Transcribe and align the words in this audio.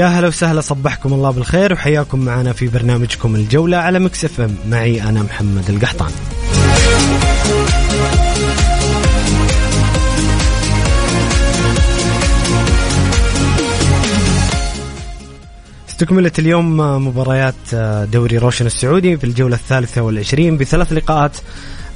يا 0.00 0.06
هلا 0.06 0.28
وسهلا 0.28 0.60
صبحكم 0.60 1.12
الله 1.12 1.30
بالخير 1.30 1.72
وحياكم 1.72 2.18
معنا 2.18 2.52
في 2.52 2.68
برنامجكم 2.68 3.34
الجولة 3.34 3.76
على 3.76 3.98
Mix 3.98 4.24
FM. 4.24 4.56
معي 4.68 5.02
أنا 5.02 5.22
محمد 5.22 5.70
القحطاني. 5.70 6.10
استكملت 15.88 16.38
اليوم 16.38 16.76
مباريات 17.06 17.74
دوري 18.12 18.38
روشن 18.38 18.66
السعودي 18.66 19.16
في 19.16 19.24
الجولة 19.24 19.56
الثالثة 19.56 20.00
والعشرين 20.00 20.56
بثلاث 20.56 20.92
لقاءات 20.92 21.36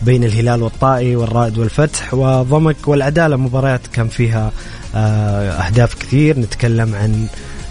بين 0.02 0.24
الهلال 0.24 0.62
والطائي 0.62 1.16
والرائد 1.16 1.58
والفتح 1.58 2.14
وضمك 2.14 2.88
والعدالة. 2.88 3.36
مباريات 3.36 3.86
كان 3.86 4.08
فيها 4.08 4.52
أهداف 4.94 5.94
كثير. 5.94 6.38
نتكلم 6.38 6.94
عن 6.94 7.26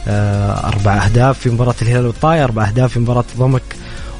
أربع 0.07 1.05
أهداف 1.05 1.39
في 1.39 1.49
مباراة 1.49 1.75
الهلال 1.81 2.05
والطائي 2.05 2.43
أربع 2.43 2.67
أهداف 2.67 2.93
في 2.93 2.99
مباراة 2.99 3.25
ضمك 3.37 3.61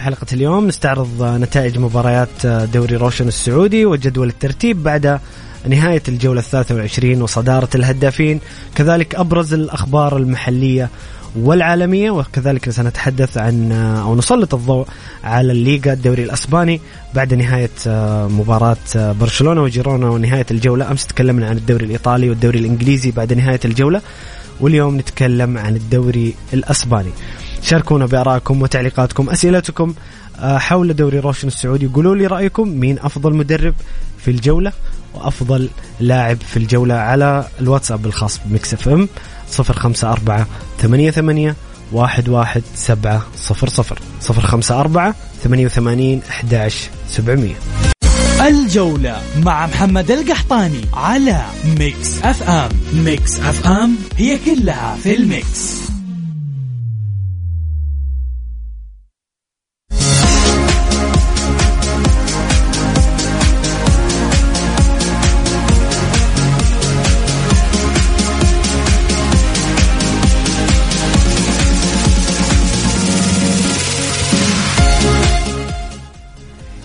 في 0.00 0.04
حلقة 0.04 0.26
اليوم 0.32 0.66
نستعرض 0.66 1.22
نتائج 1.22 1.78
مباريات 1.78 2.46
دوري 2.46 2.96
روشن 2.96 3.28
السعودي 3.28 3.86
وجدول 3.86 4.28
الترتيب 4.28 4.82
بعد 4.82 5.20
نهاية 5.68 6.02
الجولة 6.08 6.40
الثالثة 6.40 6.74
والعشرين 6.74 7.22
وصدارة 7.22 7.68
الهدافين. 7.74 8.40
كذلك 8.74 9.14
أبرز 9.14 9.54
الأخبار 9.54 10.16
المحلية 10.16 10.88
والعالمية 11.36 12.10
وكذلك 12.10 12.70
سنتحدث 12.70 13.38
عن 13.38 13.72
أو 13.72 14.16
نسلط 14.16 14.54
الضوء 14.54 14.86
على 15.24 15.52
الليغا 15.52 15.92
الدوري 15.92 16.22
الأسباني 16.22 16.80
بعد 17.14 17.34
نهاية 17.34 17.70
مباراة 18.28 18.76
برشلونة 18.96 19.62
وجيرونا 19.62 20.10
ونهاية 20.10 20.46
الجولة. 20.50 20.90
أمس 20.90 21.06
تكلمنا 21.06 21.48
عن 21.48 21.56
الدوري 21.56 21.84
الإيطالي 21.84 22.30
والدوري 22.30 22.58
الإنجليزي 22.58 23.10
بعد 23.10 23.32
نهاية 23.32 23.60
الجولة 23.64 24.00
واليوم 24.60 24.96
نتكلم 24.96 25.58
عن 25.58 25.76
الدوري 25.76 26.34
الأسباني. 26.54 27.10
شاركونا 27.62 28.06
بارائكم 28.06 28.62
وتعليقاتكم 28.62 29.30
أسئلتكم 29.30 29.94
حول 30.42 30.96
دوري 30.96 31.18
روشن 31.18 31.48
السعودي. 31.48 31.86
قولوا 31.86 32.16
لي 32.16 32.26
رأيكم 32.26 32.68
مين 32.68 32.98
أفضل 32.98 33.34
مدرب 33.34 33.74
في 34.18 34.30
الجولة 34.30 34.72
وأفضل 35.14 35.68
لاعب 36.00 36.36
في 36.40 36.56
الجولة 36.56 36.94
على 36.94 37.44
الواتساب 37.60 38.06
الخاص 38.06 38.40
ب 38.44 38.74
Mix 38.74 38.88
FM؟ 38.88 39.08
054 39.58 40.46
88 40.78 41.54
11700 41.92 43.22
054 44.30 45.14
88 45.42 46.20
11700 46.28 47.54
الجولة 48.40 49.20
مع 49.42 49.66
محمد 49.66 50.10
القحطاني 50.10 50.80
على 50.94 51.42
Mix 51.78 52.22
FM. 52.22 52.68
Mix 52.94 53.40
FM 53.40 53.96
هي 54.16 54.38
كلها 54.38 54.96
في 55.02 55.16
ال 55.16 55.31
Mix. 55.31 55.89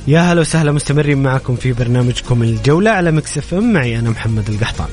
يا 0.07 0.19
هلا 0.19 0.41
وسهلا 0.41 0.71
مستمرين 0.71 1.23
معكم 1.23 1.55
في 1.55 1.73
برنامجكم 1.73 2.43
الجولة 2.43 2.91
على 2.91 3.11
Mix 3.11 3.37
FM. 3.37 3.73
معي 3.73 3.99
أنا 3.99 4.09
محمد 4.09 4.49
القحطاني. 4.49 4.87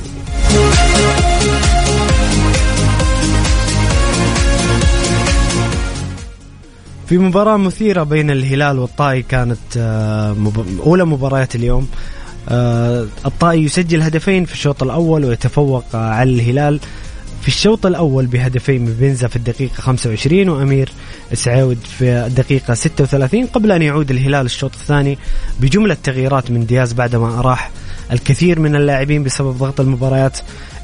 في 7.06 7.18
مباراة 7.18 7.56
مثيرة 7.56 8.02
بين 8.02 8.30
الهلال 8.30 8.78
والطائي 8.78 9.22
كانت 9.22 9.76
أولى 10.86 11.04
مباريات 11.04 11.54
اليوم. 11.54 11.88
الطائي 13.26 13.64
يسجل 13.64 14.02
هدفين 14.02 14.44
في 14.44 14.52
الشوط 14.52 14.82
الأول 14.82 15.24
ويتفوق 15.24 15.96
على 15.96 16.30
الهلال. 16.30 16.80
في 17.42 17.48
الشوط 17.48 17.86
الأول 17.86 18.26
بهدفين 18.26 18.82
من 18.84 18.96
بنزا 19.00 19.28
في 19.28 19.36
الدقيقة 19.36 19.74
25 19.74 20.48
وأمير 20.48 20.88
سعود 21.34 21.78
في 21.98 22.04
الدقيقة 22.04 22.74
36 22.74 23.46
قبل 23.46 23.72
أن 23.72 23.82
يعود 23.82 24.10
الهلال 24.10 24.46
الشوط 24.46 24.72
الثاني 24.74 25.18
بجملة 25.60 25.96
تغييرات 26.02 26.50
من 26.50 26.66
دياز 26.66 26.92
بعدما 26.92 27.38
أراح 27.38 27.70
الكثير 28.12 28.60
من 28.60 28.76
اللاعبين 28.76 29.22
بسبب 29.22 29.58
ضغط 29.58 29.80
المباريات 29.80 30.38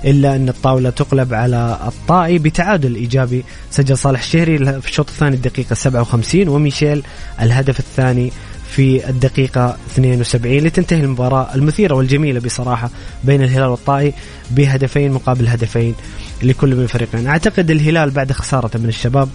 إلا 0.05 0.37
أن 0.37 0.49
الطاولة 0.49 0.91
تقلب 0.91 1.35
على 1.35 1.79
الطائي 1.87 2.39
بتعادل 2.39 2.95
إيجابي. 2.95 3.45
سجل 3.71 3.99
صالح 3.99 4.21
الشهري 4.21 4.81
في 4.81 4.89
الشوط 4.89 5.09
الثاني 5.09 5.37
الدقيقة 5.37 5.75
57 5.75 6.49
وميشيل 6.49 7.03
الهدف 7.41 7.81
الثاني 7.81 8.33
في 8.69 9.09
الدقيقة 9.09 9.77
72 9.93 10.57
لتنتهي 10.57 11.01
المباراة 11.01 11.55
المثيرة 11.55 11.95
والجميلة 11.95 12.41
بصراحة 12.41 12.91
بين 13.25 13.43
الهلال 13.43 13.69
والطائي 13.69 14.13
بهدفين 14.51 15.13
مقابل 15.13 15.49
هدفين 15.49 15.95
لكل 16.43 16.75
من 16.77 16.83
الفريقين 16.83 17.27
أعتقد 17.27 17.71
الهلال 17.71 18.11
بعد 18.11 18.33
خسارته 18.33 18.79
من 18.79 18.89
الشباب 18.89 19.29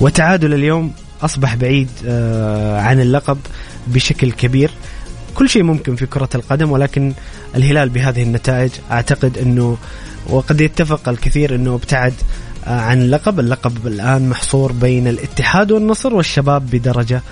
وتعادل 0.00 0.54
اليوم 0.54 0.92
أصبح 1.22 1.54
بعيد 1.54 1.88
عن 2.76 3.00
اللقب 3.00 3.38
بشكل 3.86 4.32
كبير. 4.32 4.70
كل 5.34 5.48
شيء 5.48 5.62
ممكن 5.62 5.96
في 5.96 6.06
كرة 6.06 6.28
القدم 6.34 6.70
ولكن 6.70 7.12
الهلال 7.56 7.88
بهذه 7.88 8.22
النتائج 8.22 8.70
أعتقد 8.90 9.38
أنه 9.38 9.76
وقد 10.28 10.60
يتفق 10.60 11.08
الكثير 11.08 11.54
أنه 11.54 11.74
ابتعد 11.74 12.14
آه، 12.66 12.80
عن 12.80 13.02
اللقب. 13.02 13.40
اللقب 13.40 13.86
الآن 13.86 14.28
محصور 14.28 14.72
بين 14.72 15.08
الاتحاد 15.08 15.72
والنصر 15.72 16.14
والشباب 16.14 16.70
بدرجة 16.70 17.22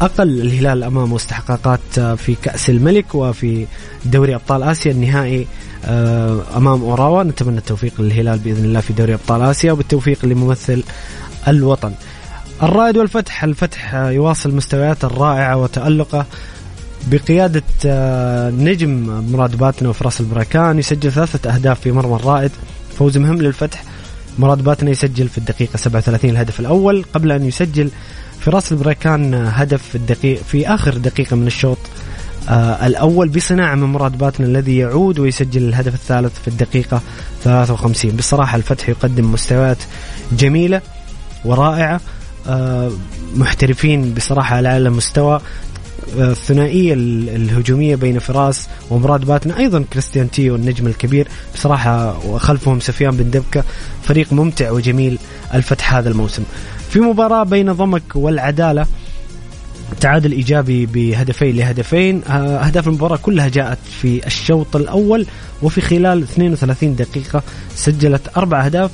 أقل 0.00 0.40
الهلال 0.40 0.84
أمامه 0.84 1.16
استحقاقات 1.16 1.80
آه، 1.98 2.14
في 2.14 2.34
كأس 2.42 2.70
الملك 2.70 3.14
وفي 3.14 3.66
دوري 4.04 4.34
أبطال 4.34 4.62
آسيا 4.62 4.92
النهائي 4.92 5.46
آه، 5.84 6.42
أمام 6.56 6.82
أوراوا. 6.82 7.22
نتمنى 7.22 7.58
التوفيق 7.58 8.00
للهلال 8.00 8.38
بإذن 8.38 8.64
الله 8.64 8.80
في 8.80 8.92
دوري 8.92 9.14
أبطال 9.14 9.42
آسيا 9.42 9.72
وبالتوفيق 9.72 10.24
لممثل 10.24 10.82
الوطن. 11.48 11.92
الرائد 12.62 12.96
والفتح 12.96 13.44
الفتح 13.44 13.94
يواصل 13.94 14.54
مستوياته 14.54 15.06
الرائعة 15.06 15.56
وتألقه 15.56 16.26
بقيادة 17.06 17.62
نجم 18.50 19.24
مراد 19.32 19.56
باتنا 19.56 19.88
وفراس 19.88 20.20
البراكان 20.20 20.78
يسجل 20.78 21.12
ثلاثة 21.12 21.54
أهداف 21.54 21.80
في 21.80 21.92
مرمى 21.92 22.16
الرائد. 22.16 22.50
فوز 22.98 23.18
مهم 23.18 23.42
للفتح 23.42 23.82
مراد 24.38 24.64
باتنا 24.64 24.90
يسجل 24.90 25.28
في 25.28 25.38
الدقيقة 25.38 25.76
37 25.76 26.30
الهدف 26.30 26.60
الأول. 26.60 27.04
قبل 27.14 27.32
أن 27.32 27.44
يسجل 27.44 27.90
فراس 28.40 28.72
البريكان 28.72 29.34
هدف 29.34 29.82
في 29.82 29.94
الدقيقة 29.94 30.42
في 30.42 30.68
آخر 30.68 30.96
دقيقة 30.96 31.36
من 31.36 31.46
الشوط 31.46 31.78
آه 32.48 32.86
الأول 32.86 33.28
بصناعة 33.28 33.74
من 33.74 33.84
مراد 33.84 34.18
باتنا 34.18 34.46
الذي 34.46 34.76
يعود 34.76 35.18
ويسجل 35.18 35.62
الهدف 35.68 35.94
الثالث 35.94 36.40
في 36.40 36.48
الدقيقة 36.48 37.00
53 37.44 38.10
بصراحة 38.16 38.56
الفتح 38.56 38.88
يقدم 38.88 39.32
مستويات 39.32 39.78
جميلة 40.32 40.80
ورائعة 41.44 42.00
آه 42.48 42.90
محترفين 43.34 44.14
بصراحة 44.14 44.56
على 44.56 44.68
أعلى 44.68 44.90
مستوى. 44.90 45.40
الثنائية 46.16 46.94
الهجومية 46.94 47.96
بين 47.96 48.18
فراس 48.18 48.68
ومراد 48.90 49.24
باتنا 49.24 49.58
أيضا 49.58 49.84
كريستيان 49.92 50.30
تيو 50.30 50.54
النجم 50.54 50.86
الكبير 50.86 51.28
بصراحة 51.54 52.26
وخلفهم 52.26 52.80
سفيان 52.80 53.16
بن 53.16 53.30
دبكة 53.30 53.64
فريق 54.02 54.32
ممتع 54.32 54.70
وجميل 54.70 55.18
الفتح 55.54 55.94
هذا 55.94 56.08
الموسم. 56.10 56.42
في 56.90 57.00
مباراة 57.00 57.44
بين 57.44 57.72
ضمك 57.72 58.02
والعدالة 58.16 58.86
تعادل 60.00 60.32
إيجابي 60.32 60.86
بهدفين 60.86 61.56
لهدفين. 61.56 62.22
آه، 62.28 62.66
أهداف 62.66 62.88
المباراة 62.88 63.16
كلها 63.16 63.48
جاءت 63.48 63.78
في 64.00 64.26
الشوط 64.26 64.76
الأول 64.76 65.26
وفي 65.62 65.80
خلال 65.80 66.22
32 66.22 66.96
دقيقة 66.96 67.42
سجلت 67.74 68.22
أربع 68.36 68.64
أهداف. 68.66 68.90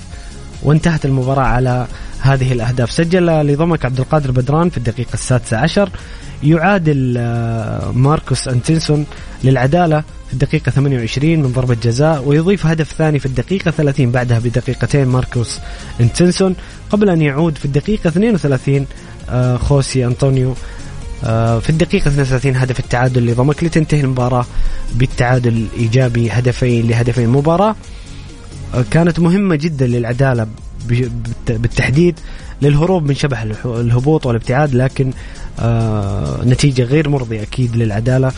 وانتهت 0.63 1.05
المباراة 1.05 1.43
على 1.45 1.87
هذه 2.21 2.53
الأهداف. 2.53 2.91
سجل 2.91 3.27
لضمك 3.27 3.85
عبد 3.85 4.01
القادر 4.01 4.31
بدران 4.31 4.71
في 4.71 4.77
الدقيقة 4.79 5.15
السادسة 5.15 5.57
عشر. 5.57 5.91
يعادل 6.45 7.15
آه، 7.19 7.91
ماركوس 7.91 8.49
أنتنسون 8.49 9.07
للعدالة 9.45 10.01
في 10.27 10.33
الدقيقة 10.33 10.71
28 10.71 11.43
من 11.43 11.53
ضربة 11.53 11.77
جزاء 11.83 12.23
ويضيف 12.23 12.67
هدف 12.67 12.93
ثاني 12.93 13.19
في 13.19 13.27
الدقيقة 13.27 13.71
30 13.71 14.11
بعدها 14.11 14.39
بدقيقتين 14.39 15.07
ماركوس 15.07 15.61
أنتنسون 16.01 16.57
قبل 16.91 17.11
أن 17.11 17.23
يعود 17.23 17.59
في 17.59 17.65
الدقيقة 17.65 18.09
32 18.09 18.87
آه، 19.31 19.57
خوسي 19.57 20.07
أنطونيو 20.07 20.55
آه، 21.25 21.59
في 21.59 21.71
الدقيقة 21.71 22.09
32 22.09 22.57
هدف 22.57 22.81
التعادل 22.81 23.27
لضمك 23.27 23.65
لتنتهي 23.65 24.01
المباراة 24.01 24.47
بالتعادل 24.95 25.53
الإيجابي 25.53 26.31
هدفين 26.31 26.89
لهدفين 26.89 27.29
مباراة. 27.29 27.77
كانت 28.91 29.21
مهمة 29.21 29.57
جدا 29.57 29.87
للعدالة 29.87 30.47
بالتحديد 31.49 32.21
للهروب 32.63 33.09
من 33.09 33.15
شبح 33.15 33.43
الهبوط 33.65 34.27
والابتعاد 34.27 34.75
لكن 34.75 35.13
آه 35.61 36.45
نتيجة 36.45 36.83
غير 36.83 37.09
مرضية 37.09 37.43
أكيد 37.43 37.77
للعدالة. 37.77 38.33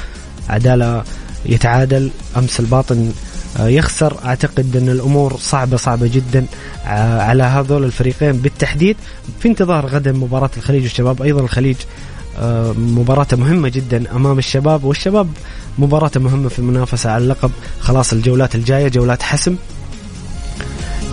عدالة 0.49 1.05
يتعادل 1.47 2.11
أمس 2.37 2.61
الباطن 2.61 3.13
آه 3.59 3.69
يخسر. 3.69 4.17
أعتقد 4.25 4.77
أن 4.77 4.89
الأمور 4.89 5.37
صعبة 5.37 5.77
صعبة 5.77 6.07
جدا 6.07 6.47
آه 6.87 7.21
على 7.21 7.43
هذول 7.43 7.85
الفريقين. 7.85 8.33
بالتحديد 8.33 8.97
في 9.41 9.49
انتظار 9.49 9.87
غدا 9.87 10.13
مباراة 10.13 10.51
الخليج 10.57 10.83
والشباب. 10.83 11.23
أيضا 11.23 11.41
الخليج 11.41 11.77
مباراة 12.79 13.27
مهمة 13.33 13.69
جدا 13.69 14.17
أمام 14.17 14.39
الشباب 14.39 14.85
والشباب 14.85 15.29
مباراة 15.79 16.11
مهمة 16.17 16.49
في 16.49 16.59
المنافسة 16.59 17.11
على 17.11 17.25
اللقب. 17.25 17.51
خلاص 17.81 18.13
الجولات 18.13 18.55
الجاية 18.55 18.89
جولات 18.89 19.23
حسم. 19.23 19.57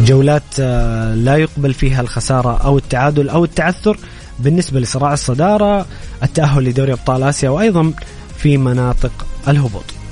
جولات 0.06 0.44
آه، 0.60 1.16
لا 1.16 1.36
يقبل 1.36 1.74
فيها 1.74 2.02
الخسارة 2.02 2.58
أو 2.58 2.78
التعادل 2.78 3.30
أو 3.30 3.44
التعثر 3.44 3.98
بالنسبة 4.40 4.80
لصراع 4.80 5.14
الصدارة 5.14 5.86
التأهل 6.24 6.64
لدوري 6.64 6.94
أبطال 6.94 7.24
آسيا 7.24 7.50
وأيضا 7.50 7.94
في 8.38 8.58
مناطق 8.58 9.26
الهبوط. 9.48 10.03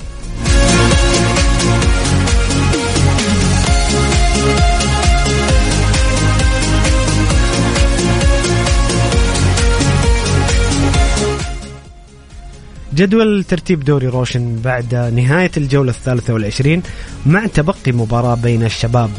جدول 13.02 13.44
ترتيب 13.44 13.84
دوري 13.84 14.06
روشن 14.08 14.56
بعد 14.64 14.94
نهاية 14.94 15.50
الجولة 15.56 15.90
الثالثة 15.90 16.34
والعشرين 16.34 16.82
مع 17.26 17.46
تبقي 17.46 17.92
مباراة 17.92 18.34
بين 18.34 18.64
الشباب 18.64 19.10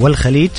والخليج. 0.00 0.50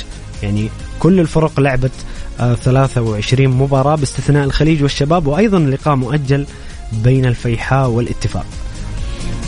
يعني 0.42 0.68
كل 0.98 1.20
الفرق 1.20 1.60
لعبت 1.60 1.92
23 2.38 3.48
مباراة 3.48 3.94
باستثناء 3.94 4.44
الخليج 4.44 4.82
والشباب 4.82 5.26
وأيضا 5.26 5.58
لقاء 5.58 5.96
مؤجل 5.96 6.46
بين 6.92 7.26
الفيحاء 7.26 7.88
والاتفاق. 7.88 8.46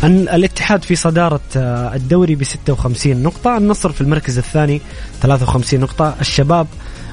أن 0.05 0.29
الاتحاد 0.29 0.83
في 0.83 0.97
صدارة 0.97 1.41
آه، 1.57 1.95
الدوري 1.95 2.35
ب 2.35 2.45
56 2.45 3.23
نقطة 3.23 3.57
النصر 3.57 3.93
في 3.93 4.01
المركز 4.01 4.39
الثاني 4.39 4.81
53 5.23 5.81
نقطة 5.81 6.15
الشباب 6.21 6.67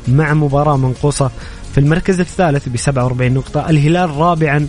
مع 0.08 0.34
مباراة 0.34 0.78
منقوصة 0.78 1.32
في 1.74 1.80
المركز 1.80 2.20
الثالث 2.20 2.70
ب 2.70 2.78
47 2.78 3.32
نقطة 3.32 3.70
الهلال 3.70 4.10
رابعا 4.10 4.68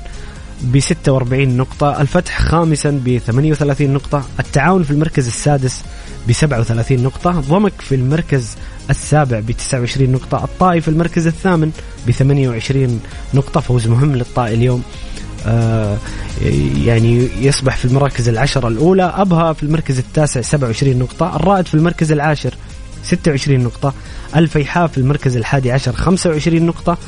ب 0.62 0.78
46 0.78 1.56
نقطة 1.56 2.00
الفتح 2.00 2.40
خامسا 2.42 2.90
ب 3.04 3.18
38 3.18 3.90
نقطة 3.90 4.24
التعاون 4.40 4.82
في 4.82 4.90
المركز 4.90 5.26
السادس 5.26 5.82
ب 6.28 6.32
37 6.32 7.02
نقطة 7.02 7.30
ضمك 7.30 7.72
في 7.80 7.94
المركز 7.94 8.56
السابع 8.90 9.40
ب 9.40 9.50
29 9.50 10.12
نقطة 10.12 10.44
الطائي 10.44 10.80
في 10.80 10.88
المركز 10.88 11.26
الثامن 11.26 11.70
ب 12.06 12.10
28 12.10 13.00
نقطة 13.34 13.60
فوز 13.60 13.86
مهم 13.86 14.16
للطائي 14.16 14.54
اليوم. 14.54 14.82
آه 15.46 15.98
يعني 16.84 17.28
يصبح 17.40 17.76
في 17.76 17.84
المراكز 17.84 18.28
العشرة 18.28 18.68
الأولى 18.68 19.02
أبها 19.16 19.52
في 19.52 19.62
المركز 19.62 19.98
التاسع 19.98 20.40
27 20.40 20.98
نقطة 20.98 21.36
الرائد 21.36 21.66
في 21.66 21.74
المركز 21.74 22.12
العاشر 22.12 22.54
26 23.04 23.60
نقطة 23.60 23.94
الفيحاء 24.36 24.86
في 24.86 24.98
المركز 24.98 25.36
الحادي 25.36 25.72
عشر 25.72 25.92
25 25.92 26.62
نقطة 26.66 26.98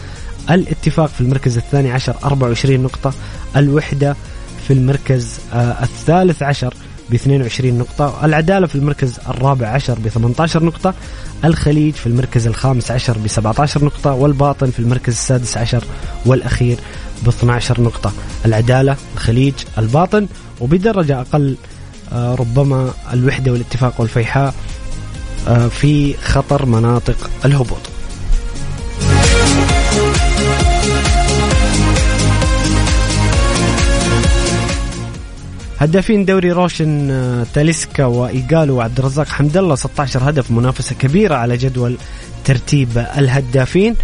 الاتفاق 0.51 1.07
في 1.07 1.21
المركز 1.21 1.57
الثاني 1.57 1.93
عشر 1.93 2.17
24 2.25 2.81
نقطة 2.81 3.13
الوحدة 3.57 4.17
في 4.67 4.73
المركز 4.73 5.39
آه 5.53 5.83
الثالث 5.83 6.43
عشر 6.43 6.75
ب 7.11 7.15
22 7.15 7.79
نقطة 7.79 8.25
العدالة 8.25 8.67
في 8.67 8.75
المركز 8.75 9.21
الرابع 9.29 9.69
عشر 9.69 9.99
ب 9.99 10.09
18 10.09 10.65
نقطة 10.65 10.95
الخليج 11.45 11.95
في 11.95 12.07
المركز 12.07 12.47
الخامس 12.47 12.91
عشر 12.91 13.19
ب 13.19 13.27
17 13.27 13.85
نقطة 13.85 14.13
والباطن 14.13 14.71
في 14.71 14.79
المركز 14.79 15.13
السادس 15.13 15.57
عشر 15.57 15.85
والأخير 16.27 16.79
ب 17.25 17.29
12 17.29 17.81
نقطة. 17.81 18.13
العدالة 18.45 18.97
الخليج 19.15 19.55
الباطن 19.79 20.27
وبدرجة 20.61 21.21
أقل 21.21 21.57
آه، 22.13 22.35
ربما 22.35 22.91
الوحدة 23.13 23.53
والاتفاق 23.53 24.01
والفيحاء 24.01 24.55
آه، 25.49 25.69
في 25.69 26.15
خطر 26.15 26.67
مناطق 26.67 27.31
الهبوط. 27.45 27.96
هدافين 35.81 36.25
دوري 36.25 36.53
روشن 36.53 37.11
آه، 37.11 37.47
تاليسكا 37.55 38.05
وايجالو 38.05 38.77
وعبد 38.77 38.99
الرزاق 38.99 39.29
حمد 39.29 39.57
الله 39.57 39.75
16 39.75 40.31
هدف 40.31 40.51
منافسة 40.51 40.95
كبيرة 40.95 41.35
على 41.35 41.57
جدول 41.57 41.97
ترتيب 42.45 43.07
الهدافين. 43.19 43.97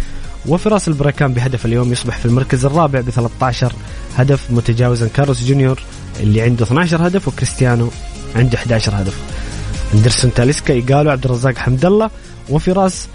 وفراس 0.47 0.87
البريكان 0.87 1.33
بهدف 1.33 1.65
اليوم 1.65 1.91
يصبح 1.91 2.17
في 2.17 2.25
المركز 2.25 2.65
الرابع 2.65 3.01
ب 3.01 3.09
13 3.09 3.73
هدف 4.17 4.51
متجاوزا 4.51 5.07
كارلوس 5.07 5.43
جونيور 5.43 5.79
اللي 6.19 6.41
عنده 6.41 6.65
12 6.65 7.07
هدف 7.07 7.27
وكريستيانو 7.27 7.89
عنده 8.35 8.57
11 8.57 8.93
هدف. 8.95 9.17
أندرسون 9.93 10.33
تاليسكا 10.33 10.73
ايجالو 10.73 11.09
عبد 11.09 11.25
الرزاق 11.25 11.57
حمد 11.57 11.85
الله 11.85 12.09
وفراس 12.49 13.07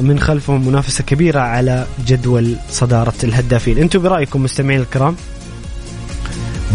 من 0.00 0.18
خلفهم 0.20 0.68
منافسة 0.68 1.04
كبيرة 1.04 1.40
على 1.40 1.86
جدول 2.06 2.56
صدارة 2.70 3.14
الهدافين. 3.24 3.78
أنتم 3.78 4.02
برأيكم 4.02 4.42
مستمعين 4.42 4.80
الكرام 4.80 5.16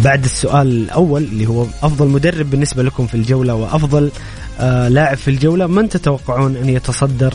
بعد 0.03 0.23
السؤال 0.23 0.67
الأول 0.67 1.23
اللي 1.23 1.45
هو 1.47 1.65
أفضل 1.83 2.07
مدرب 2.07 2.49
بالنسبة 2.49 2.83
لكم 2.83 3.07
في 3.07 3.15
الجولة 3.15 3.53
وأفضل 3.55 4.11
آه 4.59 4.87
لاعب 4.87 5.17
في 5.17 5.27
الجولة 5.27 5.67
من 5.67 5.89
تتوقعون 5.89 6.55
أن 6.55 6.69
يتصدر 6.69 7.33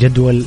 جدول 0.00 0.44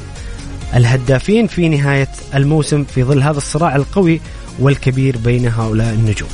الهدافين 0.75 1.47
في 1.47 1.69
نهاية 1.69 2.07
الموسم 2.35 2.83
في 2.83 3.03
ظل 3.03 3.23
هذا 3.23 3.37
الصراع 3.37 3.75
القوي 3.75 4.21
والكبير 4.59 5.17
بين 5.17 5.47
هؤلاء 5.47 5.93
النجوم؟ 5.93 6.29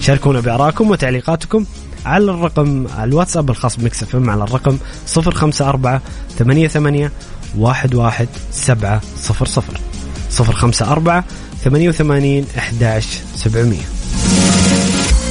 شاركونا 0.00 0.40
بارائكم 0.40 0.90
وتعليقاتكم 0.90 1.64
على 2.06 2.24
الرقم 2.30 2.86
الواتساب 3.02 3.50
الخاص 3.50 3.76
بمكس 3.76 4.02
إف 4.02 4.16
إم 4.16 4.30
على 4.30 4.44
الرقم 4.44 4.78
054 5.16 6.00
88 6.38 7.10
11700 7.58 9.00
054 10.40 11.22
88 11.64 12.44
11700 12.56 14.59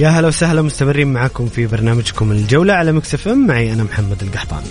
يا 0.00 0.08
هلا 0.08 0.28
وسهلا 0.28 0.62
مستمرين 0.62 1.12
معكم 1.12 1.46
في 1.46 1.66
برنامجكم 1.66 2.32
الجولة 2.32 2.72
على 2.72 2.92
Mix 2.92 3.14
FM 3.14 3.28
معي 3.28 3.72
أنا 3.72 3.82
محمد 3.82 4.22
القحطاني. 4.22 4.66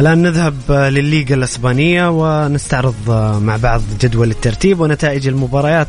الآن 0.00 0.22
نذهب 0.22 0.72
للليغا 0.72 1.34
الإسبانية 1.34 2.08
ونستعرض 2.10 3.10
مع 3.42 3.56
بعض 3.56 3.82
جدول 4.00 4.30
الترتيب 4.30 4.80
ونتائج 4.80 5.28
المباريات 5.28 5.88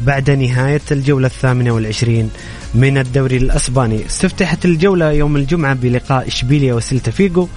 بعد 0.00 0.30
نهاية 0.30 0.80
الجولة 0.90 1.26
الثامنة 1.26 1.70
والعشرين 1.70 2.30
من 2.74 2.98
الدوري 2.98 3.36
الأسباني. 3.36 4.06
استفتحت 4.06 4.64
الجولة 4.64 5.12
يوم 5.12 5.36
الجمعة 5.36 5.74
بلقاء 5.74 6.28
إشبيليا 6.28 6.74
وسيلتا 6.74 7.10
فيجو 7.10 7.48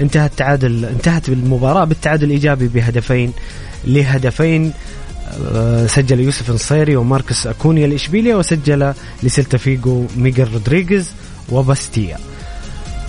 انتهى 0.00 0.26
التعادل 0.26 0.84
انتهت 0.84 1.28
المباراة 1.28 1.84
بالتعادل 1.84 2.24
الإيجابي 2.24 2.68
بهدفين 2.68 3.32
لهدفين 3.84 4.72
آه، 5.54 5.86
سجل 5.86 6.20
يوسف 6.20 6.50
النصيري 6.50 6.96
وماركوس 6.96 7.46
أكونيا 7.46 7.86
لإشبيليا 7.86 8.36
وسجل 8.36 8.92
لسيلتا 9.22 9.58
فيجو 9.58 10.06
ميغل 10.16 10.52
رودريغيز 10.52 11.10
وباسينسيا. 11.48 12.18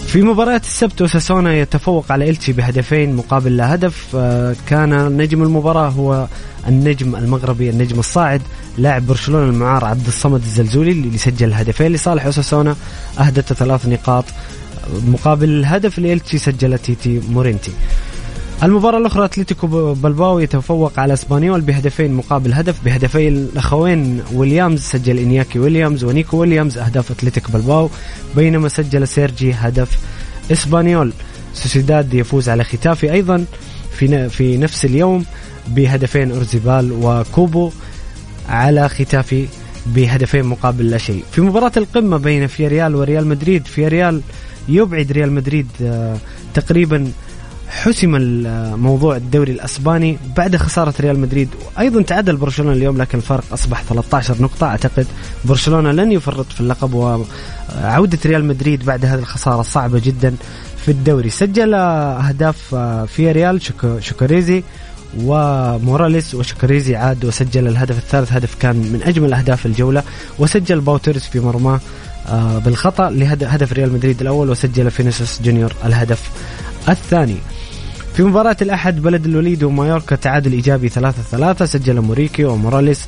في 0.08 0.22
مباراة 0.22 0.58
السبت 0.58 1.01
أوساسونا 1.01 1.53
يتفوق 1.53 2.12
على 2.12 2.29
إلتشي 2.29 2.53
بهدفين 2.53 3.15
مقابل 3.15 3.58
لا 3.58 3.75
هدف. 3.75 4.08
آه، 4.15 4.55
كان 4.67 5.17
نجم 5.17 5.43
المباراة 5.43 5.89
هو 5.89 6.27
النجم 6.67 7.15
المغربي 7.15 7.70
النجم 7.70 8.00
الصاعد 8.00 8.41
لاعب 8.77 9.08
برشلونة 9.08 9.50
المعار 9.50 9.86
عبد 9.86 10.08
الصمد 10.08 10.41
الزلزولي 10.41 10.91
اللي 10.91 11.17
سجل 11.17 11.48
الهدفين 11.48 11.91
لصالح 11.91 12.25
اوساسونا 12.25 12.75
أهدت 13.20 13.53
ثلاث 13.53 13.86
نقاط 13.88 14.25
مقابل 15.08 15.50
الهدف 15.50 15.98
اللي 15.98 16.13
إلتشي 16.13 16.38
سجل 16.38 16.77
تيتي 16.77 17.22
مورينتي. 17.29 17.72
المباراة 18.63 18.98
الأخرى 18.98 19.25
أتلتيكو 19.25 19.94
بلباو 19.94 20.39
يتفوق 20.39 21.00
على 21.00 21.13
إسبانيول 21.13 21.62
بهدفين 21.62 22.13
مقابل 22.13 22.53
هدف 22.53 22.84
بهدفي 22.86 23.27
الأخوين 23.27 24.24
ويليامز 24.34 24.80
سجل 24.80 25.18
إنياكي 25.20 25.60
ويليامز 25.60 26.03
ونيكو 26.03 26.38
ويليامز 26.38 26.77
أهداف 26.77 27.12
أتلتيكو 27.12 27.51
بلباو 27.51 27.89
بينما 28.36 28.70
سجل 28.70 29.08
سيرجي 29.08 29.53
هدف 29.53 30.00
إسبانيول. 30.51 31.13
سوسيداد 31.53 32.13
يفوز 32.13 32.50
على 32.50 32.63
ختافي 32.63 33.12
أيضا 33.12 33.46
في 33.91 34.30
في 34.30 34.58
نفس 34.58 34.86
اليوم 34.86 35.25
بهدفين 35.68 36.32
أويارزابال 36.31 36.91
وكوبو 36.91 37.72
على 38.50 38.89
ختافي 38.89 39.48
بهدفين 39.86 40.46
مقابل 40.46 40.89
لا 40.89 40.98
شيء. 40.98 41.24
في 41.32 41.41
مباراة 41.41 41.72
القمة 41.77 42.18
بين 42.18 42.48
فياريال 42.48 42.96
وريال 42.96 43.27
مدريد 43.27 43.65
فياريال 43.65 44.22
يبعد 44.70 45.12
ريال 45.12 45.32
مدريد 45.32 45.68
آه، 45.82 46.18
تقريبا 46.53 47.12
حسم 47.71 48.09
موضوع 48.79 49.15
الدوري 49.15 49.51
الأسباني 49.51 50.17
بعد 50.37 50.55
خسارة 50.55 50.93
ريال 50.99 51.19
مدريد. 51.19 51.49
وأيضا 51.77 52.01
تعادل 52.01 52.35
برشلونة 52.35 52.71
اليوم 52.71 52.97
لكن 52.97 53.17
الفرق 53.17 53.43
أصبح 53.53 53.83
13 53.83 54.41
نقطة. 54.41 54.67
أعتقد 54.67 55.07
برشلونة 55.45 55.91
لن 55.91 56.11
يفرط 56.11 56.45
في 56.53 56.61
اللقب 56.61 56.93
وعودة 56.93 58.19
ريال 58.25 58.45
مدريد 58.45 58.85
بعد 58.85 59.05
هذه 59.05 59.19
الخسارة 59.19 59.61
صعبة 59.61 59.99
جدا 59.99 60.35
في 60.85 60.91
الدوري. 60.91 61.29
سجل 61.29 61.73
أهداف 61.73 62.75
فياريال 63.07 63.62
تشوكويزي 64.00 64.63
وموراليس 65.17 66.35
وتشوكويزي 66.36 66.95
عاد 66.95 67.25
وسجل 67.25 67.67
الهدف 67.67 67.97
الثالث. 67.97 68.33
هدف 68.33 68.55
كان 68.55 68.75
من 68.75 69.01
أجمل 69.03 69.33
أهداف 69.33 69.65
الجولة. 69.65 70.03
وسجل 70.39 70.81
باو 70.81 70.93
توريس 70.93 71.21
في 71.21 71.39
مرماه 71.39 71.79
بالخطأ 72.65 73.09
لهدف 73.09 73.73
ريال 73.73 73.93
مدريد 73.93 74.21
الأول 74.21 74.49
وسجل 74.49 74.91
فينيسيوس 74.91 75.41
جونيور 75.41 75.73
الهدف 75.85 76.29
الثاني. 76.89 77.37
في 78.13 78.24
مباراة 78.24 78.58
الأحد 78.62 79.01
بلد 79.01 79.25
الوليد 79.25 79.63
ومايوركا 79.63 80.15
تعادل 80.15 80.51
إيجابي 80.51 80.89
3 80.89 81.22
3 81.32 81.65
سجل 81.65 82.01
موريكي 82.01 82.46
وموراليس. 82.46 83.08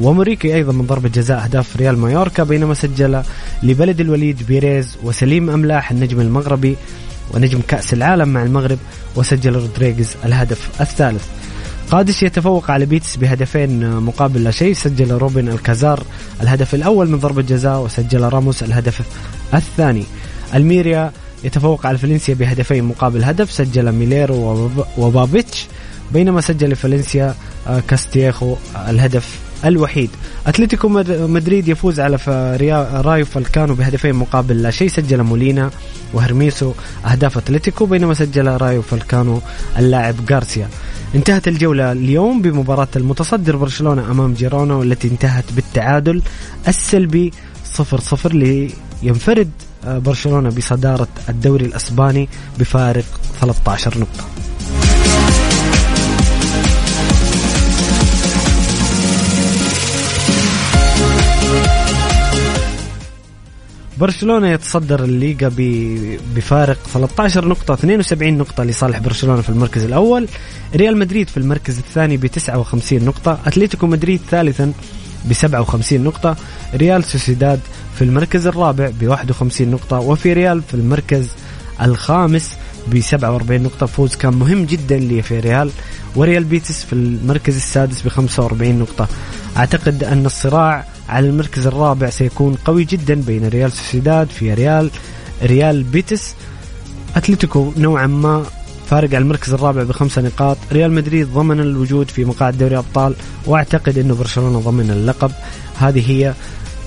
وموريكي 0.00 0.54
أيضا 0.54 0.72
من 0.72 0.86
ضربة 0.86 1.08
جزاء 1.08 1.44
أهداف 1.44 1.76
ريال 1.76 1.98
مايوركا 1.98 2.42
بينما 2.42 2.74
سجل 2.74 3.22
لبلد 3.62 4.00
الوليد 4.00 4.42
بيريز 4.48 4.98
وسليم 5.02 5.50
أملاح 5.50 5.90
النجم 5.90 6.20
المغربي 6.20 6.76
ونجم 7.34 7.60
كأس 7.68 7.92
العالم 7.92 8.28
مع 8.28 8.42
المغرب 8.42 8.78
وسجل 9.16 9.52
رودريغيز 9.52 10.16
الهدف 10.24 10.80
الثالث. 10.80 11.24
قادش 11.90 12.22
يتفوق 12.22 12.70
على 12.70 12.86
بيتيس 12.86 13.16
بهدفين 13.16 13.96
مقابل 13.96 14.44
لا 14.44 14.50
شيء 14.50 14.72
سجل 14.72 15.12
روبن 15.12 15.48
الكازار 15.48 16.02
الهدف 16.42 16.74
الأول 16.74 17.08
من 17.08 17.18
ضربة 17.18 17.42
جزاء 17.42 17.80
وسجل 17.80 18.20
راموس 18.20 18.62
الهدف 18.62 19.02
الثاني. 19.54 20.04
ألميريا 20.54 21.12
يتفوق 21.44 21.86
على 21.86 21.98
فالنسيا 21.98 22.34
بهدفين 22.34 22.84
مقابل 22.84 23.24
هدف 23.24 23.52
سجل 23.52 23.92
ميليرو 23.92 24.70
وبابيتش 24.98 25.66
بينما 26.12 26.40
سجل 26.40 26.76
فالنسيا 26.76 27.34
آه، 27.66 27.80
كاستياخو 27.88 28.56
الهدف 28.88 29.38
الوحيد. 29.64 30.10
أتلتيكو 30.46 30.88
مدريد 31.08 31.68
يفوز 31.68 32.00
على 32.00 32.18
رايو 33.04 33.24
فالكانو 33.24 33.74
بهدفين 33.74 34.14
مقابل 34.14 34.62
لا 34.62 34.70
شيء 34.70 34.88
سجل 34.88 35.22
مولينا 35.22 35.70
وهرميسو 36.14 36.72
أهداف 37.06 37.38
أتلتيكو 37.38 37.86
بينما 37.86 38.14
سجل 38.14 38.48
رايو 38.48 38.82
فالكانو 38.82 39.40
اللاعب 39.78 40.14
غارسيا. 40.30 40.68
انتهت 41.14 41.48
الجولة 41.48 41.92
اليوم 41.92 42.42
بمباراة 42.42 42.88
المتصدر 42.96 43.56
برشلونة 43.56 44.10
أمام 44.10 44.34
جيرونا 44.34 44.74
والتي 44.74 45.08
انتهت 45.08 45.44
بالتعادل 45.52 46.22
السلبي 46.68 47.32
0-0 47.78 48.26
لينفرد 49.02 49.50
آه، 49.60 49.69
برشلونة 49.84 50.48
بصدارة 50.48 51.08
الدوري 51.28 51.64
الأسباني 51.64 52.28
بفارق 52.58 53.04
13 53.40 53.98
نقطة. 53.98 54.24
برشلونة 63.98 64.48
يتصدر 64.50 65.04
الليغا 65.04 65.52
بفارق 66.34 66.78
13 66.94 67.48
نقطة 67.48 67.74
72 67.74 68.38
نقطة 68.38 68.64
لصالح 68.64 68.98
برشلونة 68.98 69.42
في 69.42 69.48
المركز 69.48 69.84
الأول. 69.84 70.28
ريال 70.76 70.96
مدريد 70.96 71.28
في 71.28 71.36
المركز 71.36 71.78
الثاني 71.78 72.16
ب 72.16 72.26
59 72.26 73.04
نقطة 73.04 73.38
أتلتيكو 73.46 73.86
مدريد 73.86 74.20
ثالثا 74.30 74.72
ب 75.24 75.32
57 75.32 76.00
نقطة 76.00 76.36
ريال 76.74 77.04
سوسيداد 77.04 77.60
في 78.00 78.06
المركز 78.06 78.46
الرابع 78.46 78.90
ب 79.00 79.06
51 79.06 79.68
نقطة 79.68 79.98
وفياريال 79.98 80.62
في 80.62 80.74
المركز 80.74 81.28
الخامس 81.82 82.50
ب 82.86 83.00
47 83.00 83.62
نقطة. 83.62 83.86
فوز 83.86 84.16
كان 84.16 84.34
مهم 84.34 84.64
جدا 84.64 84.98
لفياريال 84.98 85.70
وريال 86.16 86.44
بيتيس 86.44 86.84
في 86.84 86.92
المركز 86.92 87.56
السادس 87.56 88.02
ب 88.02 88.08
45 88.08 88.78
نقطة. 88.78 89.08
أعتقد 89.56 90.04
أن 90.04 90.26
الصراع 90.26 90.84
على 91.08 91.28
المركز 91.28 91.66
الرابع 91.66 92.10
سيكون 92.10 92.54
قوي 92.64 92.84
جدا 92.84 93.14
بين 93.14 93.48
ريال 93.48 93.72
سوسيداد 93.72 94.28
فياريال 94.28 94.54
ريال 94.54 94.90
بيتيس 95.42 96.34
أتلتيكو 97.16 97.72
نوعا 97.76 98.06
ما 98.06 98.44
فارق 98.86 99.08
على 99.08 99.18
المركز 99.18 99.52
الرابع 99.52 99.82
بخمسة 99.82 100.22
نقاط. 100.22 100.56
ريال 100.72 100.92
مدريد 100.92 101.32
ضمن 101.32 101.60
الوجود 101.60 102.10
في 102.10 102.24
مقاعد 102.24 102.58
دوري 102.58 102.78
أبطال 102.78 103.14
وأعتقد 103.46 103.98
أنه 103.98 104.14
برشلونة 104.14 104.60
ضمن 104.60 104.90
اللقب. 104.90 105.30
هذه 105.78 106.10
هي 106.10 106.34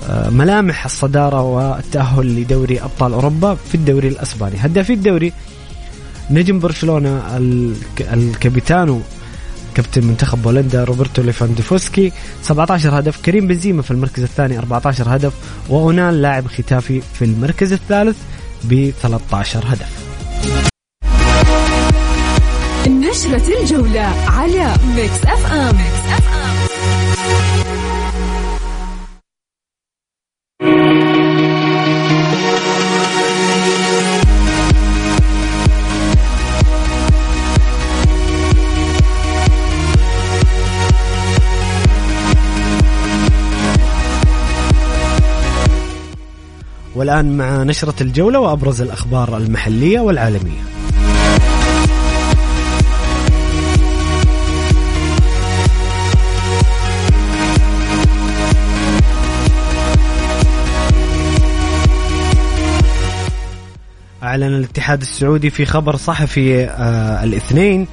ملامح 0.10 0.86
الصدارة 0.86 1.41
والتأهل 1.41 2.41
لدوري 2.41 2.81
أبطال 2.81 3.13
أوروبا 3.13 3.55
في 3.55 3.75
الدوري 3.75 4.07
الأسباني. 4.07 4.55
هدافي 4.60 4.93
الدوري 4.93 5.33
نجم 6.31 6.60
برشلونة 6.60 7.22
الكابيتانو 8.00 9.01
كابتن 9.75 10.03
منتخب 10.03 10.41
بولندا 10.41 10.83
روبرتو 10.83 11.22
ليفاندوفسكي. 11.22 12.12
17 12.41 13.00
هدف 13.00 13.22
كريم 13.22 13.48
بنزيما 13.48 13.81
في 13.81 13.91
المركز 13.91 14.24
الثاني 14.24 14.57
14 14.60 15.15
هدف 15.15 15.33
وأونال 15.69 16.22
لاعب 16.22 16.48
ختافي 16.48 17.01
في 17.13 17.25
المركز 17.25 17.74
الثالث 17.74 18.17
ب 18.63 18.89
13 19.01 19.63
هدف. 19.67 20.03
نشرة 22.88 23.62
الجولة 23.62 24.13
على 24.27 24.74
Mix 24.95 25.25
FM, 25.25 25.75
Mix 25.75 26.05
FM. 26.17 26.32
والآن 47.03 47.38
مع 47.38 47.63
نشرة 47.63 48.03
الجولة 48.03 48.39
وأبرز 48.39 48.81
الأخبار 48.81 49.38
المحلية 49.38 50.00
والعالمية. 50.00 50.62
أعلن 64.24 64.43
الاتحاد 64.43 65.01
السعودي 65.01 65.50
في 65.50 65.65
خبر 65.65 65.95
صحفي 65.95 66.63
آه 66.63 67.24
الاثنين 67.24 67.88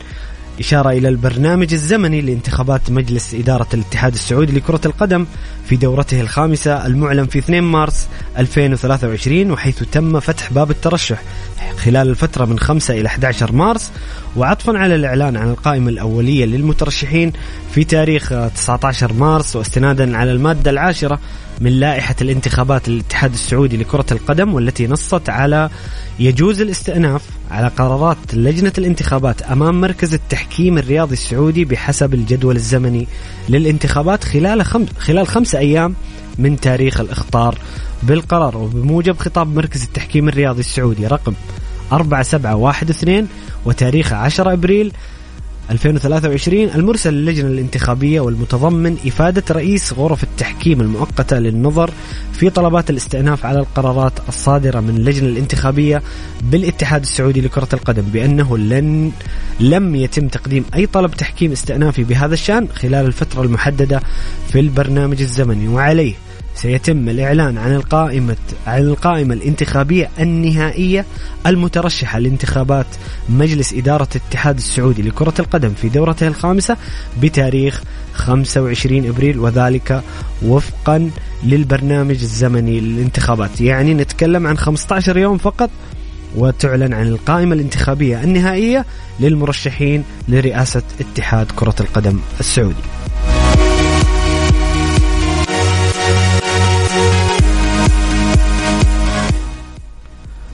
إشارة 0.60 0.90
إلى 0.90 1.08
البرنامج 1.08 1.72
الزمني 1.72 2.20
لانتخابات 2.20 2.90
مجلس 2.90 3.34
إدارة 3.34 3.66
الاتحاد 3.74 4.12
السعودي 4.12 4.52
لكرة 4.52 4.80
القدم 4.86 5.26
في 5.66 5.76
دورته 5.76 6.20
الخامسة 6.20 6.86
المعلن 6.86 7.26
في 7.26 7.38
2 7.38 7.64
مارس 7.64 8.08
2023 8.38 9.50
وحيث 9.50 9.82
تم 9.92 10.20
فتح 10.20 10.52
باب 10.52 10.70
الترشح 10.70 11.22
خلال 11.76 12.08
الفترة 12.08 12.44
من 12.44 12.58
5 12.58 12.94
إلى 12.94 13.06
11 13.06 13.52
مارس. 13.52 13.90
وعطفا 14.36 14.78
على 14.78 14.94
الإعلان 14.94 15.36
عن 15.36 15.50
القائمة 15.50 15.88
الأولية 15.88 16.44
للمترشحين 16.44 17.32
في 17.72 17.84
تاريخ 17.84 18.32
19 18.54 19.12
مارس 19.12 19.56
واستنادا 19.56 20.16
على 20.16 20.32
المادة 20.32 20.70
العاشرة 20.70 21.20
من 21.60 21.70
لائحة 21.70 22.14
الانتخابات 22.20 22.88
للاتحاد 22.88 23.32
السعودي 23.32 23.76
لكرة 23.76 24.06
القدم 24.12 24.54
والتي 24.54 24.86
نصت 24.86 25.28
على 25.28 25.70
يجوز 26.18 26.60
الاستئناف 26.60 27.22
على 27.50 27.68
قرارات 27.68 28.16
لجنة 28.32 28.72
الانتخابات 28.78 29.42
أمام 29.42 29.80
مركز 29.80 30.14
التحكيم 30.14 30.78
الرياضي 30.78 31.12
السعودي 31.12 31.64
بحسب 31.64 32.14
الجدول 32.14 32.56
الزمني 32.56 33.08
للانتخابات 33.48 34.24
خلال 34.24 34.64
خمس 34.64 34.88
خلال 34.98 35.26
خمسة 35.26 35.58
أيام 35.58 35.94
من 36.38 36.60
تاريخ 36.60 37.00
الإخطار 37.00 37.58
بالقرار. 38.02 38.56
وبموجب 38.56 39.18
خطاب 39.18 39.54
مركز 39.56 39.82
التحكيم 39.82 40.28
الرياضي 40.28 40.60
السعودي 40.60 41.06
رقم 41.06 41.34
4712 41.92 43.26
وتاريخ 43.64 44.12
10 44.12 44.52
أبريل 44.52 44.92
2023 45.70 46.62
المرسل 46.74 47.14
للجنة 47.14 47.48
الانتخابية 47.48 48.20
والمتضمن 48.20 48.96
إفادة 49.06 49.42
رئيس 49.50 49.92
غرف 49.92 50.22
التحكيم 50.22 50.80
المؤقتة 50.80 51.38
للنظر 51.38 51.90
في 52.32 52.50
طلبات 52.50 52.90
الاستئناف 52.90 53.46
على 53.46 53.58
القرارات 53.58 54.12
الصادرة 54.28 54.80
من 54.80 54.96
اللجنة 54.96 55.28
الانتخابية 55.28 56.02
بالاتحاد 56.42 57.00
السعودي 57.00 57.40
لكرة 57.40 57.68
القدم 57.72 58.02
بأنه 58.02 58.58
لن 58.58 59.12
لم 59.60 59.94
يتم 59.94 60.28
تقديم 60.28 60.64
أي 60.74 60.86
طلب 60.86 61.10
تحكيم 61.10 61.52
استئنافي 61.52 62.04
بهذا 62.04 62.34
الشأن 62.34 62.68
خلال 62.68 63.06
الفترة 63.06 63.42
المحددة 63.42 64.00
في 64.48 64.60
البرنامج 64.60 65.20
الزمني 65.20 65.68
وعليه 65.68 66.14
سيتم 66.54 67.08
الإعلان 67.08 67.58
عن 67.58 67.74
القائمة 67.74 68.36
عن 68.66 68.82
القائمة 68.82 69.34
الانتخابية 69.34 70.10
النهائية 70.20 71.04
المترشحة 71.46 72.18
لانتخابات 72.18 72.86
مجلس 73.28 73.72
إدارة 73.72 74.08
الاتحاد 74.16 74.56
السعودي 74.56 75.02
لكرة 75.02 75.34
القدم 75.38 75.70
في 75.70 75.88
دورته 75.88 76.28
الخامسة 76.28 76.76
بتاريخ 77.22 77.82
25 78.14 79.06
إبريل 79.06 79.38
وذلك 79.38 80.02
وفقا 80.42 81.10
للبرنامج 81.44 82.20
الزمني 82.20 82.80
للانتخابات، 82.80 83.60
يعني 83.60 83.94
نتكلم 83.94 84.46
عن 84.46 84.58
15 84.58 85.16
يوم 85.16 85.38
فقط 85.38 85.70
وتعلن 86.36 86.94
عن 86.94 87.06
القائمة 87.06 87.54
الانتخابية 87.54 88.24
النهائية 88.24 88.86
للمرشحين 89.20 90.04
لرئاسة 90.28 90.82
اتحاد 91.00 91.46
كرة 91.56 91.74
القدم 91.80 92.20
السعودي. 92.40 92.99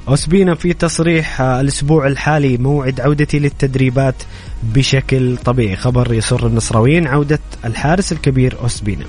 أسبينا 0.08 0.54
في 0.54 0.72
تصريح 0.72 1.40
الأسبوع 1.40 2.06
الحالي 2.06 2.56
موعد 2.56 3.00
عودتي 3.00 3.38
للتدريبات 3.38 4.14
بشكل 4.62 5.36
طبيعي. 5.36 5.76
خبر 5.76 6.12
يسر 6.12 6.46
النصراويين 6.46 7.06
عودة 7.06 7.38
الحارس 7.64 8.12
الكبير 8.12 8.56
أسبينا. 8.66 9.04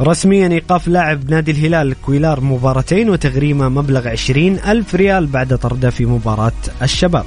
رسميا 0.00 0.48
إيقاف 0.48 0.88
لاعب 0.88 1.30
نادي 1.30 1.50
الهلال 1.50 1.94
كويلار 2.02 2.40
مباراتين 2.40 3.10
وتغريمه 3.10 3.68
مبلغ 3.68 4.08
عشرين 4.08 4.58
ألف 4.58 4.94
ريال 4.94 5.26
بعد 5.26 5.58
طرده 5.58 5.90
في 5.90 6.06
مباراة 6.06 6.52
الشباب. 6.82 7.24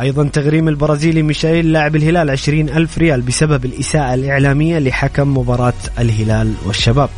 أيضا 0.00 0.28
تغريم 0.28 0.68
البرازيلي 0.68 1.22
ميشيل 1.22 1.72
لاعب 1.72 1.96
الهلال 1.96 2.30
عشرين 2.30 2.68
ألف 2.68 2.98
ريال 2.98 3.22
بسبب 3.22 3.64
الإساءة 3.64 4.14
الإعلامية 4.14 4.78
لحكم 4.78 5.38
مباراة 5.38 5.72
الهلال 5.98 6.54
والشباب. 6.66 7.10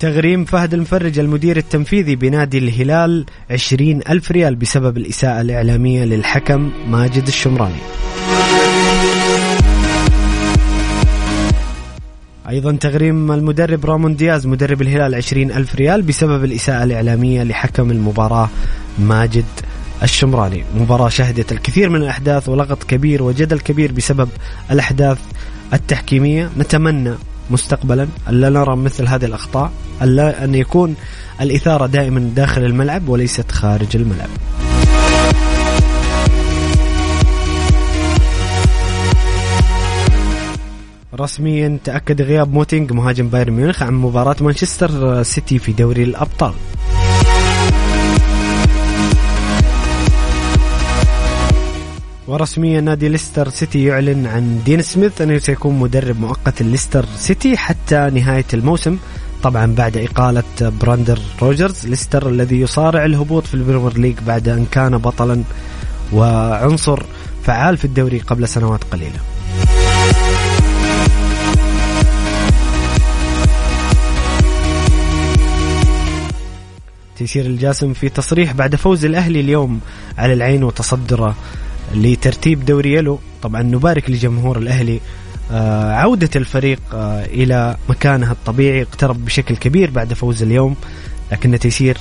تغريم 0.00 0.44
فهد 0.44 0.74
المفرج 0.74 1.18
المدير 1.18 1.56
التنفيذي 1.56 2.16
بنادي 2.16 2.58
الهلال 2.58 3.26
عشرين 3.50 4.00
ألف 4.08 4.30
ريال 4.30 4.54
بسبب 4.56 4.96
الإساءة 4.96 5.40
الإعلامية 5.40 6.04
للحكم 6.04 6.72
ماجد 6.88 7.26
الشمراني. 7.26 8.09
أيضا 12.48 12.72
تغريم 12.72 13.32
المدرب 13.32 13.86
رامون 13.86 14.16
دياز 14.16 14.46
مدرب 14.46 14.82
الهلال 14.82 15.14
عشرين 15.14 15.52
ألف 15.52 15.74
ريال 15.74 16.02
بسبب 16.02 16.44
الإساءة 16.44 16.84
الإعلامية 16.84 17.42
لحكم 17.42 17.90
المباراة 17.90 18.48
ماجد 18.98 19.44
الشمراني. 20.02 20.64
مباراة 20.76 21.08
شهدت 21.08 21.52
الكثير 21.52 21.88
من 21.88 22.02
الأحداث 22.02 22.48
ولغط 22.48 22.84
كبير 22.84 23.22
وجدل 23.22 23.60
كبير 23.60 23.92
بسبب 23.92 24.28
الأحداث 24.70 25.18
التحكيمية. 25.72 26.50
نتمنى 26.58 27.14
مستقبلا 27.50 28.08
ألا 28.28 28.48
نرى 28.48 28.76
مثل 28.76 29.06
هذه 29.06 29.24
الأخطاء 29.24 29.72
ألا 30.02 30.44
أن 30.44 30.54
يكون 30.54 30.94
الإثارة 31.40 31.86
دائما 31.86 32.20
داخل 32.20 32.64
الملعب 32.64 33.08
وليست 33.08 33.52
خارج 33.52 33.96
الملعب. 33.96 34.28
رسميا 41.20 41.78
تأكد 41.84 42.22
غياب 42.22 42.52
موتينج 42.54 42.92
مهاجم 42.92 43.28
بايرن 43.28 43.52
ميونخ 43.52 43.82
عن 43.82 43.94
مباراة 43.94 44.36
مانشستر 44.40 45.22
سيتي 45.22 45.58
في 45.58 45.72
دوري 45.72 46.02
الأبطال. 46.02 46.52
ورسميا 52.28 52.80
نادي 52.80 53.08
ليستر 53.08 53.48
سيتي 53.48 53.84
يعلن 53.84 54.26
عن 54.26 54.60
دين 54.66 54.82
سميث 54.82 55.20
أنه 55.20 55.38
سيكون 55.38 55.78
مدرب 55.78 56.20
مؤقت 56.20 56.62
ليستر 56.62 57.04
سيتي 57.16 57.56
حتى 57.56 58.10
نهاية 58.14 58.44
الموسم 58.54 58.96
طبعا 59.42 59.74
بعد 59.74 59.96
إقالة 59.96 60.42
براندن 60.60 61.18
رودجرز. 61.42 61.86
ليستر 61.86 62.28
الذي 62.28 62.60
يصارع 62.60 63.04
الهبوط 63.04 63.46
في 63.46 63.54
البريمير 63.54 63.98
ليج 63.98 64.16
بعد 64.26 64.48
أن 64.48 64.66
كان 64.70 64.98
بطلا 64.98 65.42
وعنصر 66.12 67.02
فعال 67.42 67.76
في 67.76 67.84
الدوري 67.84 68.18
قبل 68.18 68.48
سنوات 68.48 68.84
قليلة. 68.84 69.29
تيسير 77.20 77.46
الجاسم 77.46 77.92
في 77.92 78.08
تصريح 78.08 78.52
بعد 78.52 78.76
فوز 78.76 79.04
الأهلي 79.04 79.40
اليوم 79.40 79.80
على 80.18 80.32
العين 80.32 80.64
وتصدره 80.64 81.36
لترتيب 81.94 82.64
دوري 82.64 82.92
يلو. 82.92 83.18
طبعا 83.42 83.62
نبارك 83.62 84.10
لجمهور 84.10 84.58
الأهلي 84.58 85.00
آه، 85.52 85.92
عودة 85.92 86.30
الفريق 86.36 86.80
آه، 86.94 87.24
إلى 87.24 87.76
مكانه 87.88 88.32
الطبيعي 88.32 88.82
اقترب 88.82 89.24
بشكل 89.24 89.56
كبير 89.56 89.90
بعد 89.90 90.14
فوز 90.14 90.42
اليوم. 90.42 90.76
لكن 91.32 91.58
تيسير 91.58 91.98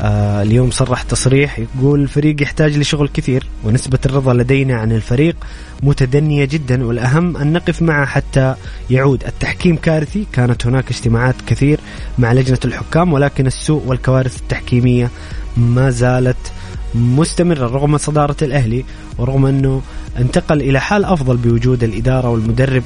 آه 0.00 0.42
اليوم 0.42 0.70
صرح 0.70 1.02
تصريح 1.02 1.58
يقول 1.58 2.00
الفريق 2.00 2.42
يحتاج 2.42 2.78
لشغل 2.78 3.08
كثير 3.08 3.46
ونسبة 3.64 3.98
الرضا 4.06 4.34
لدينا 4.34 4.76
عن 4.76 4.92
الفريق 4.92 5.36
متدنية 5.82 6.44
جدا 6.44 6.86
والأهم 6.86 7.36
أن 7.36 7.52
نقف 7.52 7.82
معه 7.82 8.06
حتى 8.06 8.54
يعود. 8.90 9.24
التحكيم 9.24 9.76
كارثي 9.76 10.26
كانت 10.32 10.66
هناك 10.66 10.90
اجتماعات 10.90 11.34
كثير 11.46 11.80
مع 12.18 12.32
لجنة 12.32 12.58
الحكام 12.64 13.12
ولكن 13.12 13.46
السوء 13.46 13.82
والكوارث 13.86 14.40
التحكيمية 14.40 15.10
ما 15.56 15.90
زالت 15.90 16.52
مستمرة 16.94 17.66
رغم 17.66 17.96
صدارة 17.98 18.36
الأهلي 18.42 18.84
ورغم 19.18 19.46
أنه 19.46 19.82
انتقل 20.18 20.60
إلى 20.60 20.80
حال 20.80 21.04
أفضل 21.04 21.36
بوجود 21.36 21.84
الإدارة 21.84 22.28
والمدرب 22.28 22.82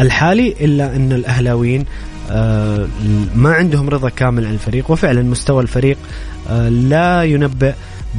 الحالي 0.00 0.54
إلا 0.60 0.96
أن 0.96 1.12
الأهلاويين 1.12 1.84
ما 3.34 3.54
عندهم 3.54 3.88
رضا 3.88 4.08
كامل 4.08 4.46
عن 4.46 4.52
الفريق 4.52 4.90
وفعلا 4.90 5.22
مستوى 5.22 5.62
الفريق 5.62 5.98
آه، 6.50 6.68
لا 6.68 7.24
ينبئ 7.24 7.72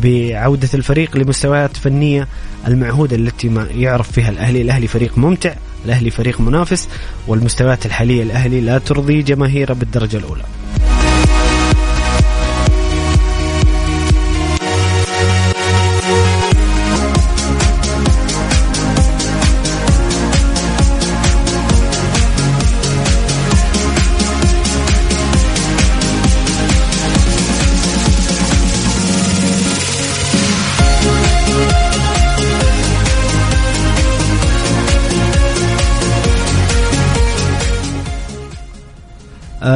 بعودة 0.04 0.70
الفريق 0.74 1.18
لمستويات 1.18 1.78
فنية 1.78 2.28
المعهودة 2.68 3.16
التي 3.16 3.50
ما 3.50 3.68
يعرف 3.72 4.12
فيها 4.12 4.30
الأهلي. 4.30 4.62
الأهلي 4.62 4.88
فريق 4.88 5.18
ممتع 5.18 5.54
الأهلي 5.86 6.10
فريق 6.10 6.42
منافس 6.42 6.88
والمستويات 7.28 7.86
الحالية 7.86 8.24
الأهلي 8.24 8.62
لا 8.62 8.78
ترضي 8.78 9.22
جماهيره 9.22 9.74
بالدرجة 9.74 10.18
الأولى. 10.18 10.44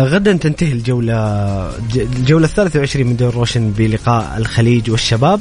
غدا 0.03 0.33
تنتهي 0.33 0.71
الجولة 0.71 1.15
الجولة 1.95 2.45
الثالثة 2.45 2.79
والعشرين 2.79 3.07
من 3.07 3.15
دور 3.15 3.36
روشن 3.36 3.71
بلقاء 3.71 4.38
الخليج 4.38 4.91
والشباب. 4.91 5.39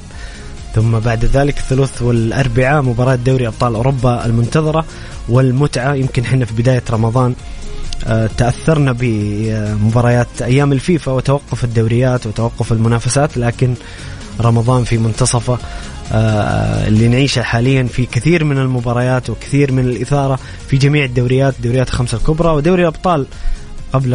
ثم 0.74 0.98
بعد 0.98 1.24
ذلك 1.24 1.58
الثلاث 1.58 2.02
والأربعاء 2.02 2.82
مباراة 2.82 3.14
دوري 3.14 3.46
أبطال 3.46 3.74
أوروبا 3.74 4.26
المنتظرة 4.26 4.84
والمتعة. 5.28 5.94
يمكن 5.94 6.24
حنا 6.24 6.44
في 6.44 6.54
بداية 6.54 6.82
رمضان 6.90 7.34
آه، 8.06 8.30
تأثرنا 8.36 8.92
بمباريات 8.92 10.42
أيام 10.42 10.72
الفيفا 10.72 11.12
وتوقف 11.12 11.64
الدوريات 11.64 12.26
وتوقف 12.26 12.72
المنافسات 12.72 13.36
لكن 13.36 13.74
رمضان 14.40 14.84
في 14.84 14.98
منتصفه 14.98 15.58
آه، 16.12 16.88
اللي 16.88 17.08
نعيشه 17.08 17.42
حاليا 17.42 17.82
في 17.82 18.06
كثير 18.06 18.44
من 18.44 18.58
المباريات 18.58 19.30
وكثير 19.30 19.72
من 19.72 19.84
الإثارة 19.84 20.38
في 20.68 20.76
جميع 20.76 21.04
الدوريات 21.04 21.54
دوريات 21.62 21.88
الخمسة 21.88 22.18
الكبرى 22.18 22.48
ودوري 22.48 22.82
الأبطال 22.82 23.26
قبل 23.92 24.14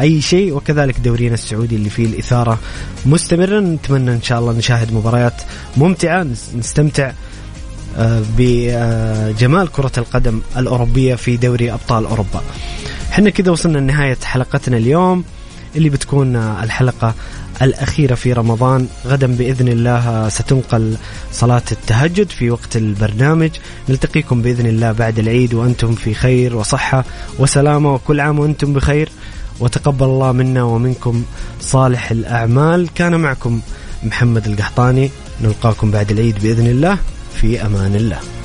أي 0.00 0.20
شيء 0.20 0.52
وكذلك 0.52 1.00
دورينا 1.00 1.34
السعودي 1.34 1.76
اللي 1.76 1.90
فيه 1.90 2.06
الإثارة 2.06 2.58
مستمرا 3.06 3.60
نتمنى 3.60 4.12
إن 4.12 4.22
شاء 4.22 4.38
الله 4.38 4.52
نشاهد 4.52 4.92
مباريات 4.92 5.42
ممتعة. 5.76 6.26
نستمتع 6.56 7.12
آه، 7.98 8.22
بجمال 8.38 9.72
كرة 9.72 9.92
القدم 9.98 10.40
الأوروبية 10.56 11.14
في 11.14 11.36
دوري 11.36 11.72
أبطال 11.72 12.06
أوروبا. 12.06 12.42
إحنا 13.10 13.30
كذا 13.30 13.50
وصلنا 13.50 13.78
لنهاية 13.78 14.18
حلقتنا 14.24 14.76
اليوم. 14.76 15.24
اللي 15.76 15.88
بتكون 15.88 16.36
الحلقة 16.36 17.14
الأخيرة 17.62 18.14
في 18.14 18.32
رمضان. 18.32 18.86
غدا 19.06 19.26
بإذن 19.26 19.68
الله 19.68 20.28
ستنقل 20.28 20.96
صلاة 21.32 21.62
التهجد 21.72 22.30
في 22.30 22.50
وقت 22.50 22.76
البرنامج. 22.76 23.50
نلتقيكم 23.88 24.42
بإذن 24.42 24.66
الله 24.66 24.92
بعد 24.92 25.18
العيد 25.18 25.54
وأنتم 25.54 25.94
في 25.94 26.14
خير 26.14 26.56
وصحة 26.56 27.04
وسلامة. 27.38 27.94
وكل 27.94 28.20
عام 28.20 28.38
وأنتم 28.38 28.72
بخير. 28.72 29.08
وتقبل 29.60 30.06
الله 30.06 30.32
منا 30.32 30.62
ومنكم 30.62 31.24
صالح 31.60 32.10
الأعمال. 32.10 32.88
كان 32.94 33.20
معكم 33.20 33.60
محمد 34.02 34.46
القحطاني. 34.46 35.10
نلقاكم 35.42 35.90
بعد 35.90 36.10
العيد 36.10 36.38
بإذن 36.42 36.66
الله. 36.66 36.98
في 37.40 37.66
أمان 37.66 37.94
الله. 37.94 38.35